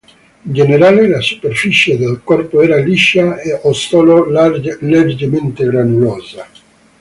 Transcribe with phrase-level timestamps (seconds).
[0.47, 6.47] In generale, la superficie del corpo era liscia o solo leggermente granulosa.